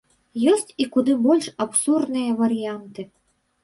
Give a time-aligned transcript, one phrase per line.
[0.53, 3.01] Ёсць і куды больш абсурдныя варыянты.